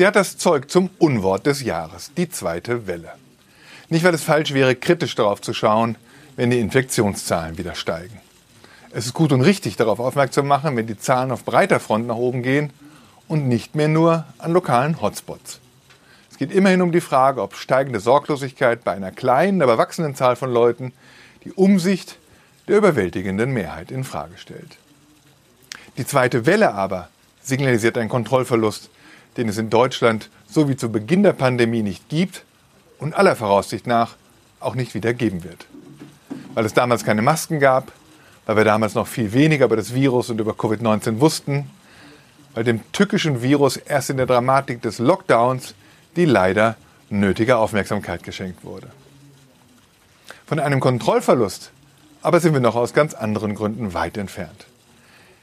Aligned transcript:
Sie 0.00 0.06
hat 0.06 0.16
das 0.16 0.38
Zeug 0.38 0.70
zum 0.70 0.88
Unwort 0.98 1.44
des 1.44 1.62
Jahres, 1.62 2.10
die 2.16 2.30
zweite 2.30 2.86
Welle. 2.86 3.12
Nicht, 3.90 4.02
weil 4.02 4.14
es 4.14 4.22
falsch 4.22 4.54
wäre, 4.54 4.74
kritisch 4.74 5.14
darauf 5.14 5.42
zu 5.42 5.52
schauen, 5.52 5.94
wenn 6.36 6.48
die 6.48 6.58
Infektionszahlen 6.58 7.58
wieder 7.58 7.74
steigen. 7.74 8.18
Es 8.92 9.04
ist 9.04 9.12
gut 9.12 9.30
und 9.30 9.42
richtig, 9.42 9.76
darauf 9.76 10.00
aufmerksam 10.00 10.46
machen, 10.46 10.74
wenn 10.74 10.86
die 10.86 10.96
Zahlen 10.96 11.30
auf 11.30 11.44
breiter 11.44 11.80
Front 11.80 12.06
nach 12.06 12.16
oben 12.16 12.42
gehen 12.42 12.72
und 13.28 13.46
nicht 13.46 13.74
mehr 13.74 13.88
nur 13.88 14.24
an 14.38 14.54
lokalen 14.54 15.02
Hotspots. 15.02 15.60
Es 16.30 16.38
geht 16.38 16.50
immerhin 16.50 16.80
um 16.80 16.92
die 16.92 17.02
Frage, 17.02 17.42
ob 17.42 17.54
steigende 17.54 18.00
Sorglosigkeit 18.00 18.82
bei 18.82 18.92
einer 18.92 19.10
kleinen, 19.10 19.60
aber 19.60 19.76
wachsenden 19.76 20.14
Zahl 20.14 20.34
von 20.34 20.50
Leuten 20.50 20.94
die 21.44 21.52
Umsicht 21.52 22.16
der 22.68 22.78
überwältigenden 22.78 23.52
Mehrheit 23.52 23.90
in 23.90 24.04
Frage 24.04 24.38
stellt. 24.38 24.78
Die 25.98 26.06
zweite 26.06 26.46
Welle 26.46 26.72
aber 26.72 27.10
signalisiert 27.42 27.98
einen 27.98 28.08
Kontrollverlust, 28.08 28.88
den 29.36 29.48
es 29.48 29.58
in 29.58 29.70
Deutschland 29.70 30.30
so 30.48 30.68
wie 30.68 30.76
zu 30.76 30.90
Beginn 30.90 31.22
der 31.22 31.32
Pandemie 31.32 31.82
nicht 31.82 32.08
gibt 32.08 32.44
und 32.98 33.14
aller 33.14 33.36
Voraussicht 33.36 33.86
nach 33.86 34.16
auch 34.58 34.74
nicht 34.74 34.94
wieder 34.94 35.14
geben 35.14 35.44
wird. 35.44 35.66
Weil 36.54 36.64
es 36.64 36.74
damals 36.74 37.04
keine 37.04 37.22
Masken 37.22 37.60
gab, 37.60 37.92
weil 38.46 38.56
wir 38.56 38.64
damals 38.64 38.94
noch 38.94 39.06
viel 39.06 39.32
weniger 39.32 39.66
über 39.66 39.76
das 39.76 39.94
Virus 39.94 40.30
und 40.30 40.40
über 40.40 40.52
Covid-19 40.52 41.20
wussten, 41.20 41.70
weil 42.54 42.64
dem 42.64 42.80
tückischen 42.92 43.42
Virus 43.42 43.76
erst 43.76 44.10
in 44.10 44.16
der 44.16 44.26
Dramatik 44.26 44.82
des 44.82 44.98
Lockdowns 44.98 45.74
die 46.16 46.24
leider 46.24 46.76
nötige 47.08 47.56
Aufmerksamkeit 47.56 48.24
geschenkt 48.24 48.64
wurde. 48.64 48.88
Von 50.46 50.58
einem 50.58 50.80
Kontrollverlust 50.80 51.70
aber 52.22 52.40
sind 52.40 52.52
wir 52.52 52.60
noch 52.60 52.76
aus 52.76 52.92
ganz 52.92 53.14
anderen 53.14 53.54
Gründen 53.54 53.94
weit 53.94 54.16
entfernt. 54.16 54.66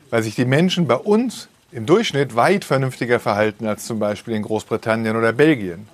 Weil 0.10 0.24
sich 0.24 0.36
die 0.36 0.46
Menschen 0.46 0.88
bei 0.88 0.96
uns 0.96 1.48
im 1.72 1.86
Durchschnitt 1.86 2.36
weit 2.36 2.66
vernünftiger 2.66 3.20
verhalten 3.20 3.68
als 3.68 3.86
zum 3.86 4.00
Beispiel 4.00 4.36
in 4.36 4.44
Großbritannien 4.44 5.16
oder 5.16 5.34
Belgien 5.34 5.88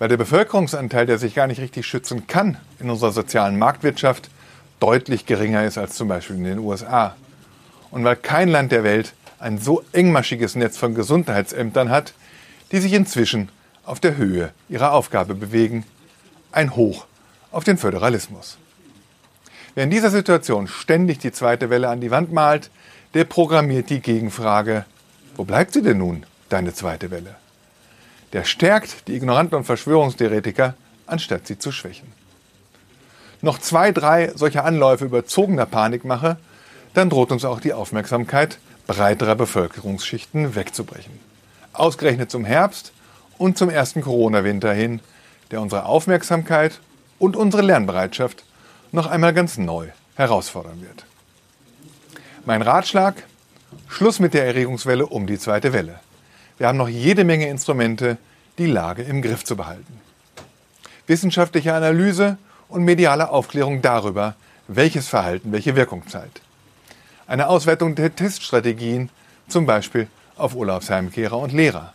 weil 0.00 0.08
der 0.08 0.16
Bevölkerungsanteil, 0.16 1.04
der 1.04 1.18
sich 1.18 1.34
gar 1.34 1.46
nicht 1.46 1.60
richtig 1.60 1.86
schützen 1.86 2.26
kann 2.26 2.56
in 2.80 2.88
unserer 2.88 3.12
sozialen 3.12 3.58
Marktwirtschaft, 3.58 4.30
deutlich 4.80 5.26
geringer 5.26 5.64
ist 5.64 5.76
als 5.76 5.94
zum 5.94 6.08
Beispiel 6.08 6.36
in 6.36 6.44
den 6.44 6.58
USA. 6.58 7.14
Und 7.90 8.02
weil 8.02 8.16
kein 8.16 8.48
Land 8.48 8.72
der 8.72 8.82
Welt 8.82 9.12
ein 9.38 9.58
so 9.58 9.84
engmaschiges 9.92 10.56
Netz 10.56 10.78
von 10.78 10.94
Gesundheitsämtern 10.94 11.90
hat, 11.90 12.14
die 12.72 12.78
sich 12.78 12.94
inzwischen 12.94 13.50
auf 13.84 14.00
der 14.00 14.16
Höhe 14.16 14.52
ihrer 14.70 14.92
Aufgabe 14.92 15.34
bewegen, 15.34 15.84
ein 16.50 16.74
Hoch 16.76 17.04
auf 17.52 17.64
den 17.64 17.76
Föderalismus. 17.76 18.56
Wer 19.74 19.84
in 19.84 19.90
dieser 19.90 20.10
Situation 20.10 20.66
ständig 20.66 21.18
die 21.18 21.32
zweite 21.32 21.70
Welle 21.70 21.88
an 21.88 22.00
die 22.00 22.10
Wand 22.10 22.32
malt, 22.32 22.70
der 23.14 23.24
programmiert 23.24 23.90
die 23.90 24.00
Gegenfrage, 24.00 24.84
wo 25.36 25.44
bleibt 25.44 25.72
sie 25.72 25.82
denn 25.82 25.98
nun, 25.98 26.26
deine 26.48 26.74
zweite 26.74 27.10
Welle? 27.10 27.36
der 28.32 28.44
stärkt 28.44 29.08
die 29.08 29.14
Ignoranten 29.14 29.56
und 29.56 29.64
Verschwörungstheoretiker, 29.64 30.74
anstatt 31.06 31.46
sie 31.46 31.58
zu 31.58 31.72
schwächen. 31.72 32.12
Noch 33.42 33.58
zwei, 33.58 33.90
drei 33.90 34.32
solcher 34.34 34.64
Anläufe 34.64 35.06
überzogener 35.06 35.66
Panikmache, 35.66 36.36
dann 36.94 37.10
droht 37.10 37.32
uns 37.32 37.44
auch 37.44 37.60
die 37.60 37.72
Aufmerksamkeit 37.72 38.58
breiterer 38.86 39.34
Bevölkerungsschichten 39.34 40.54
wegzubrechen. 40.54 41.12
Ausgerechnet 41.72 42.30
zum 42.30 42.44
Herbst 42.44 42.92
und 43.38 43.56
zum 43.56 43.70
ersten 43.70 44.02
Corona-Winter 44.02 44.72
hin, 44.72 45.00
der 45.50 45.60
unsere 45.60 45.86
Aufmerksamkeit 45.86 46.80
und 47.18 47.36
unsere 47.36 47.62
Lernbereitschaft 47.62 48.44
noch 48.92 49.06
einmal 49.06 49.32
ganz 49.32 49.58
neu 49.58 49.88
herausfordern 50.16 50.80
wird. 50.82 51.04
Mein 52.44 52.62
Ratschlag, 52.62 53.14
Schluss 53.88 54.18
mit 54.18 54.34
der 54.34 54.46
Erregungswelle 54.46 55.06
um 55.06 55.26
die 55.26 55.38
zweite 55.38 55.72
Welle. 55.72 56.00
Wir 56.58 56.68
haben 56.68 56.78
noch 56.78 56.88
jede 56.88 57.24
Menge 57.24 57.48
Instrumente, 57.48 58.18
die 58.58 58.66
Lage 58.66 59.02
im 59.02 59.22
Griff 59.22 59.44
zu 59.44 59.56
behalten. 59.56 60.00
Wissenschaftliche 61.06 61.74
Analyse 61.74 62.38
und 62.68 62.84
mediale 62.84 63.30
Aufklärung 63.30 63.82
darüber, 63.82 64.34
welches 64.68 65.08
Verhalten 65.08 65.52
welche 65.52 65.76
Wirkung 65.76 66.06
zeigt. 66.06 66.40
Eine 67.26 67.48
Auswertung 67.48 67.94
der 67.94 68.14
Teststrategien, 68.14 69.10
zum 69.48 69.66
Beispiel 69.66 70.08
auf 70.36 70.54
Urlaubsheimkehrer 70.54 71.38
und 71.38 71.52
Lehrer. 71.52 71.92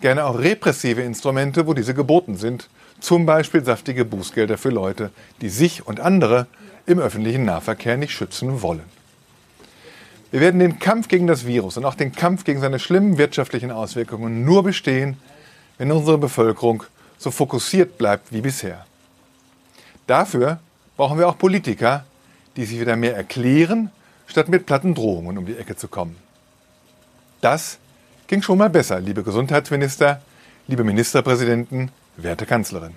Gerne 0.00 0.24
auch 0.24 0.38
repressive 0.38 1.02
Instrumente, 1.02 1.66
wo 1.66 1.74
diese 1.74 1.94
geboten 1.94 2.36
sind, 2.36 2.68
zum 3.00 3.26
Beispiel 3.26 3.64
saftige 3.64 4.04
Bußgelder 4.04 4.58
für 4.58 4.70
Leute, 4.70 5.10
die 5.40 5.48
sich 5.48 5.86
und 5.86 6.00
andere 6.00 6.46
im 6.86 6.98
öffentlichen 6.98 7.44
Nahverkehr 7.44 7.96
nicht 7.96 8.12
schützen 8.12 8.62
wollen. 8.62 8.84
Wir 10.30 10.40
werden 10.40 10.58
den 10.58 10.78
Kampf 10.78 11.08
gegen 11.08 11.26
das 11.26 11.46
Virus 11.46 11.76
und 11.76 11.84
auch 11.84 11.94
den 11.94 12.12
Kampf 12.12 12.44
gegen 12.44 12.60
seine 12.60 12.78
schlimmen 12.78 13.18
wirtschaftlichen 13.18 13.70
Auswirkungen 13.70 14.44
nur 14.44 14.64
bestehen, 14.64 15.16
wenn 15.78 15.92
unsere 15.92 16.18
Bevölkerung 16.18 16.82
so 17.18 17.30
fokussiert 17.30 17.98
bleibt 17.98 18.32
wie 18.32 18.40
bisher. 18.40 18.84
Dafür 20.06 20.58
brauchen 20.96 21.18
wir 21.18 21.28
auch 21.28 21.38
Politiker, 21.38 22.04
die 22.56 22.64
sich 22.64 22.80
wieder 22.80 22.96
mehr 22.96 23.16
erklären, 23.16 23.90
statt 24.26 24.48
mit 24.48 24.66
platten 24.66 24.94
Drohungen 24.94 25.38
um 25.38 25.46
die 25.46 25.56
Ecke 25.56 25.76
zu 25.76 25.88
kommen. 25.88 26.16
Das 27.40 27.78
ging 28.26 28.42
schon 28.42 28.58
mal 28.58 28.70
besser, 28.70 29.00
liebe 29.00 29.22
Gesundheitsminister, 29.22 30.20
liebe 30.66 30.84
Ministerpräsidenten, 30.84 31.90
werte 32.16 32.46
Kanzlerin. 32.46 32.94